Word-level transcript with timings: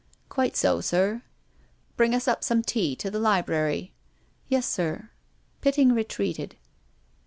"Quite 0.29 0.57
so, 0.57 0.81
sir,"" 0.81 1.21
Bring 1.95 2.15
us 2.15 2.27
up 2.27 2.43
some 2.43 2.63
tea 2.63 2.95
to 2.95 3.11
the 3.11 3.19
library."" 3.19 3.91
Yes, 4.49 4.65
sir." 4.67 5.11
Pitting 5.61 5.93
retreated. 5.93 6.55